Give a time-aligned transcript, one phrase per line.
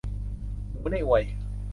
[0.69, 1.23] หมูในอวย